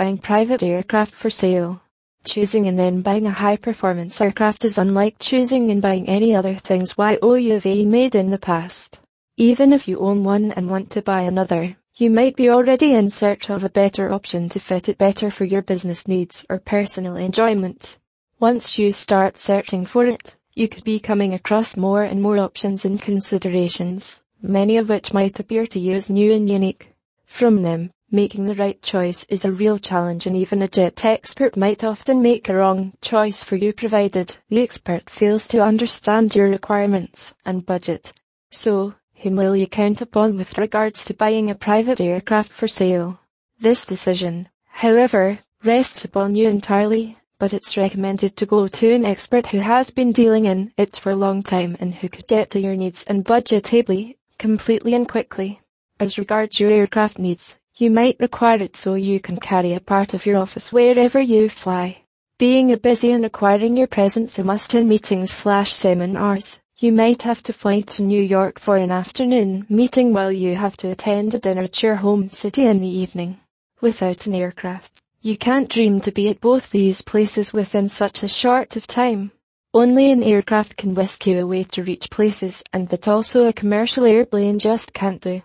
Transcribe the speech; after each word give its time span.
buying 0.00 0.16
private 0.16 0.62
aircraft 0.62 1.12
for 1.12 1.28
sale. 1.28 1.78
Choosing 2.24 2.66
and 2.68 2.78
then 2.78 3.02
buying 3.02 3.26
a 3.26 3.30
high-performance 3.30 4.18
aircraft 4.18 4.64
is 4.64 4.78
unlike 4.78 5.16
choosing 5.18 5.70
and 5.70 5.82
buying 5.82 6.08
any 6.08 6.34
other 6.34 6.54
things 6.54 6.94
you've 6.96 7.66
made 7.66 8.14
in 8.14 8.30
the 8.30 8.38
past. 8.38 8.98
Even 9.36 9.74
if 9.74 9.86
you 9.86 9.98
own 9.98 10.24
one 10.24 10.52
and 10.52 10.70
want 10.70 10.88
to 10.92 11.02
buy 11.02 11.20
another, 11.20 11.76
you 11.98 12.08
might 12.08 12.34
be 12.34 12.48
already 12.48 12.94
in 12.94 13.10
search 13.10 13.50
of 13.50 13.62
a 13.62 13.68
better 13.68 14.10
option 14.10 14.48
to 14.48 14.58
fit 14.58 14.88
it 14.88 14.96
better 14.96 15.30
for 15.30 15.44
your 15.44 15.60
business 15.60 16.08
needs 16.08 16.46
or 16.48 16.58
personal 16.58 17.16
enjoyment. 17.16 17.98
Once 18.38 18.78
you 18.78 18.94
start 18.94 19.36
searching 19.38 19.84
for 19.84 20.06
it, 20.06 20.34
you 20.54 20.66
could 20.66 20.84
be 20.84 20.98
coming 20.98 21.34
across 21.34 21.76
more 21.76 22.04
and 22.04 22.22
more 22.22 22.38
options 22.38 22.86
and 22.86 23.02
considerations, 23.02 24.22
many 24.40 24.78
of 24.78 24.88
which 24.88 25.12
might 25.12 25.38
appear 25.38 25.66
to 25.66 25.78
you 25.78 25.94
as 25.94 26.08
new 26.08 26.32
and 26.32 26.48
unique. 26.48 26.88
From 27.26 27.60
them, 27.60 27.90
Making 28.12 28.46
the 28.46 28.56
right 28.56 28.82
choice 28.82 29.24
is 29.28 29.44
a 29.44 29.52
real 29.52 29.78
challenge 29.78 30.26
and 30.26 30.34
even 30.34 30.62
a 30.62 30.68
jet 30.68 31.04
expert 31.04 31.56
might 31.56 31.84
often 31.84 32.20
make 32.20 32.48
a 32.48 32.56
wrong 32.56 32.92
choice 33.00 33.44
for 33.44 33.54
you 33.54 33.72
provided 33.72 34.36
the 34.48 34.60
expert 34.60 35.08
fails 35.08 35.46
to 35.48 35.62
understand 35.62 36.34
your 36.34 36.48
requirements 36.48 37.34
and 37.46 37.64
budget. 37.64 38.12
So, 38.50 38.94
whom 39.14 39.36
will 39.36 39.54
you 39.54 39.68
count 39.68 40.00
upon 40.00 40.36
with 40.36 40.58
regards 40.58 41.04
to 41.04 41.14
buying 41.14 41.50
a 41.50 41.54
private 41.54 42.00
aircraft 42.00 42.50
for 42.50 42.66
sale? 42.66 43.20
This 43.60 43.86
decision, 43.86 44.48
however, 44.66 45.38
rests 45.62 46.04
upon 46.04 46.34
you 46.34 46.48
entirely, 46.48 47.16
but 47.38 47.52
it's 47.52 47.76
recommended 47.76 48.36
to 48.38 48.44
go 48.44 48.66
to 48.66 48.92
an 48.92 49.04
expert 49.04 49.46
who 49.46 49.58
has 49.58 49.90
been 49.90 50.10
dealing 50.10 50.46
in 50.46 50.72
it 50.76 50.96
for 50.96 51.12
a 51.12 51.16
long 51.16 51.44
time 51.44 51.76
and 51.78 51.94
who 51.94 52.08
could 52.08 52.26
get 52.26 52.50
to 52.50 52.60
your 52.60 52.74
needs 52.74 53.04
and 53.04 53.22
budget 53.22 53.72
ably, 53.72 54.18
completely 54.36 54.94
and 54.94 55.08
quickly. 55.08 55.60
As 56.00 56.18
regards 56.18 56.58
your 56.58 56.72
aircraft 56.72 57.18
needs, 57.18 57.56
you 57.80 57.90
might 57.90 58.20
require 58.20 58.60
it 58.60 58.76
so 58.76 58.92
you 58.92 59.18
can 59.18 59.38
carry 59.38 59.72
a 59.72 59.80
part 59.80 60.12
of 60.12 60.26
your 60.26 60.36
office 60.36 60.70
wherever 60.70 61.18
you 61.18 61.48
fly. 61.48 62.02
Being 62.38 62.72
a 62.72 62.76
busy 62.76 63.10
and 63.10 63.24
acquiring 63.24 63.74
your 63.74 63.86
presence 63.86 64.38
a 64.38 64.44
must 64.44 64.74
in 64.74 64.86
meetings 64.86 65.30
slash 65.30 65.72
seminars, 65.72 66.60
you 66.78 66.92
might 66.92 67.22
have 67.22 67.42
to 67.44 67.54
fly 67.54 67.80
to 67.80 68.02
New 68.02 68.20
York 68.20 68.58
for 68.58 68.76
an 68.76 68.90
afternoon 68.90 69.64
meeting 69.70 70.12
while 70.12 70.30
you 70.30 70.56
have 70.56 70.76
to 70.76 70.90
attend 70.90 71.34
a 71.34 71.38
dinner 71.38 71.62
at 71.62 71.82
your 71.82 71.96
home 71.96 72.28
city 72.28 72.66
in 72.66 72.80
the 72.80 72.98
evening. 73.02 73.40
Without 73.80 74.26
an 74.26 74.34
aircraft, 74.34 75.00
you 75.22 75.38
can't 75.38 75.70
dream 75.70 76.02
to 76.02 76.12
be 76.12 76.28
at 76.28 76.42
both 76.42 76.68
these 76.68 77.00
places 77.00 77.54
within 77.54 77.88
such 77.88 78.22
a 78.22 78.28
short 78.28 78.76
of 78.76 78.86
time. 78.86 79.32
Only 79.72 80.10
an 80.10 80.22
aircraft 80.22 80.76
can 80.76 80.94
whisk 80.94 81.26
you 81.26 81.40
away 81.40 81.64
to 81.64 81.82
reach 81.82 82.10
places 82.10 82.62
and 82.74 82.90
that 82.90 83.08
also 83.08 83.46
a 83.46 83.54
commercial 83.54 84.04
airplane 84.04 84.58
just 84.58 84.92
can't 84.92 85.22
do. 85.22 85.40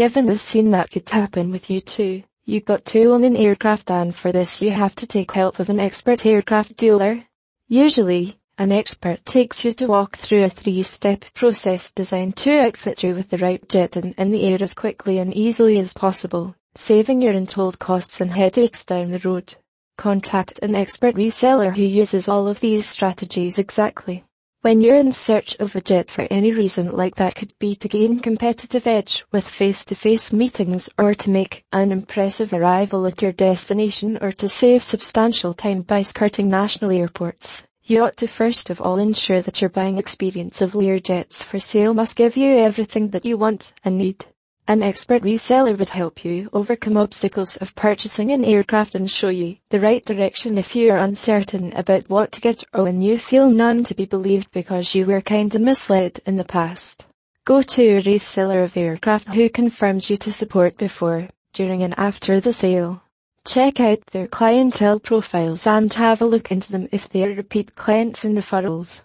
Given 0.00 0.24
the 0.24 0.38
scene 0.38 0.70
that 0.70 0.90
could 0.90 1.10
happen 1.10 1.50
with 1.50 1.68
you 1.68 1.78
too, 1.82 2.22
you 2.46 2.62
got 2.62 2.86
to 2.86 3.12
own 3.12 3.22
an 3.22 3.36
aircraft 3.36 3.90
and 3.90 4.16
for 4.16 4.32
this 4.32 4.62
you 4.62 4.70
have 4.70 4.94
to 4.94 5.06
take 5.06 5.30
help 5.32 5.58
of 5.58 5.68
an 5.68 5.78
expert 5.78 6.24
aircraft 6.24 6.78
dealer. 6.78 7.24
Usually, 7.68 8.38
an 8.56 8.72
expert 8.72 9.22
takes 9.26 9.62
you 9.62 9.74
to 9.74 9.88
walk 9.88 10.16
through 10.16 10.44
a 10.44 10.48
three-step 10.48 11.26
process 11.34 11.92
designed 11.92 12.36
to 12.36 12.60
outfit 12.60 13.02
you 13.02 13.14
with 13.14 13.28
the 13.28 13.36
right 13.36 13.68
jet 13.68 13.94
and 13.94 14.14
in 14.16 14.30
the 14.30 14.44
air 14.44 14.56
as 14.62 14.72
quickly 14.72 15.18
and 15.18 15.34
easily 15.34 15.78
as 15.78 15.92
possible, 15.92 16.56
saving 16.74 17.20
your 17.20 17.34
untold 17.34 17.78
costs 17.78 18.22
and 18.22 18.30
headaches 18.30 18.86
down 18.86 19.10
the 19.10 19.18
road. 19.18 19.54
Contact 19.98 20.58
an 20.62 20.74
expert 20.74 21.14
reseller 21.14 21.76
who 21.76 21.82
uses 21.82 22.26
all 22.26 22.48
of 22.48 22.60
these 22.60 22.88
strategies 22.88 23.58
exactly. 23.58 24.24
When 24.62 24.82
you're 24.82 24.96
in 24.96 25.10
search 25.10 25.56
of 25.58 25.74
a 25.74 25.80
jet 25.80 26.10
for 26.10 26.28
any 26.30 26.52
reason 26.52 26.92
like 26.92 27.14
that 27.14 27.34
could 27.34 27.58
be 27.58 27.74
to 27.76 27.88
gain 27.88 28.20
competitive 28.20 28.86
edge 28.86 29.24
with 29.32 29.48
face-to-face 29.48 30.34
meetings 30.34 30.86
or 30.98 31.14
to 31.14 31.30
make 31.30 31.64
an 31.72 31.90
impressive 31.90 32.52
arrival 32.52 33.06
at 33.06 33.22
your 33.22 33.32
destination 33.32 34.18
or 34.20 34.32
to 34.32 34.50
save 34.50 34.82
substantial 34.82 35.54
time 35.54 35.80
by 35.80 36.02
skirting 36.02 36.50
national 36.50 36.90
airports. 36.90 37.66
You 37.84 38.04
ought 38.04 38.18
to 38.18 38.28
first 38.28 38.68
of 38.68 38.82
all 38.82 38.98
ensure 38.98 39.40
that 39.40 39.62
your 39.62 39.70
buying 39.70 39.96
experience 39.96 40.60
of 40.60 40.72
Learjets 40.72 41.42
for 41.42 41.58
sale 41.58 41.94
must 41.94 42.14
give 42.14 42.36
you 42.36 42.58
everything 42.58 43.08
that 43.12 43.24
you 43.24 43.38
want 43.38 43.72
and 43.82 43.96
need. 43.96 44.26
An 44.70 44.84
expert 44.84 45.24
reseller 45.24 45.76
would 45.76 45.90
help 45.90 46.24
you 46.24 46.48
overcome 46.52 46.96
obstacles 46.96 47.56
of 47.56 47.74
purchasing 47.74 48.30
an 48.30 48.44
aircraft 48.44 48.94
and 48.94 49.10
show 49.10 49.28
you 49.28 49.56
the 49.70 49.80
right 49.80 50.04
direction 50.04 50.56
if 50.56 50.76
you 50.76 50.92
are 50.92 50.98
uncertain 50.98 51.72
about 51.72 52.08
what 52.08 52.30
to 52.30 52.40
get 52.40 52.62
or 52.72 52.84
when 52.84 53.02
you 53.02 53.18
feel 53.18 53.50
none 53.50 53.82
to 53.82 53.96
be 53.96 54.04
believed 54.04 54.52
because 54.52 54.94
you 54.94 55.06
were 55.06 55.22
kinda 55.22 55.58
misled 55.58 56.20
in 56.24 56.36
the 56.36 56.44
past. 56.44 57.04
Go 57.44 57.62
to 57.62 57.82
a 57.82 58.02
reseller 58.02 58.62
of 58.62 58.76
aircraft 58.76 59.34
who 59.34 59.48
confirms 59.48 60.08
you 60.08 60.16
to 60.18 60.32
support 60.32 60.76
before, 60.76 61.28
during 61.52 61.82
and 61.82 61.98
after 61.98 62.38
the 62.38 62.52
sale. 62.52 63.02
Check 63.44 63.80
out 63.80 64.06
their 64.12 64.28
clientele 64.28 65.00
profiles 65.00 65.66
and 65.66 65.92
have 65.94 66.22
a 66.22 66.26
look 66.26 66.52
into 66.52 66.70
them 66.70 66.88
if 66.92 67.08
they 67.08 67.24
are 67.24 67.34
repeat 67.34 67.74
clients 67.74 68.24
and 68.24 68.36
referrals. 68.36 69.02